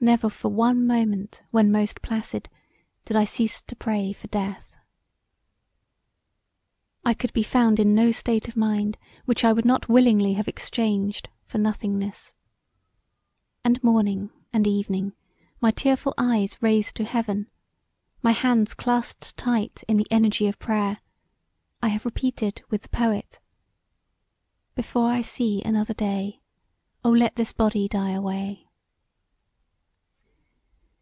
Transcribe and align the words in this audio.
Never 0.00 0.30
for 0.30 0.48
one 0.48 0.86
moment 0.86 1.42
when 1.50 1.72
most 1.72 2.02
placid 2.02 2.48
did 3.04 3.16
I 3.16 3.24
cease 3.24 3.60
to 3.62 3.74
pray 3.74 4.12
for 4.12 4.28
death. 4.28 4.76
I 7.04 7.14
could 7.14 7.32
be 7.32 7.42
found 7.42 7.80
in 7.80 7.96
no 7.96 8.12
state 8.12 8.46
of 8.46 8.56
mind 8.56 8.96
which 9.24 9.42
I 9.44 9.52
would 9.52 9.64
not 9.64 9.88
willingly 9.88 10.34
have 10.34 10.46
exchanged 10.46 11.28
for 11.48 11.58
nothingness. 11.58 12.34
And 13.64 13.82
morning 13.82 14.30
and 14.52 14.68
evening 14.68 15.14
my 15.60 15.72
tearful 15.72 16.14
eyes 16.16 16.56
raised 16.62 16.94
to 16.94 17.04
heaven, 17.04 17.50
my 18.22 18.30
hands 18.30 18.74
clasped 18.74 19.36
tight 19.36 19.82
in 19.88 19.96
the 19.96 20.06
energy 20.12 20.46
of 20.46 20.60
prayer, 20.60 21.00
I 21.82 21.88
have 21.88 22.04
repeated 22.04 22.62
with 22.70 22.82
the 22.82 22.88
poet 22.90 23.40
Before 24.76 25.10
I 25.10 25.22
see 25.22 25.60
another 25.64 25.92
day 25.92 26.40
Oh, 27.02 27.10
let 27.10 27.34
this 27.34 27.52
body 27.52 27.88
die 27.88 28.12
away! 28.12 28.64